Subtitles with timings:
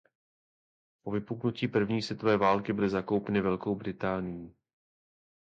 [1.03, 4.55] Po vypuknutí první světové války byly zakoupeny Velkou Británií.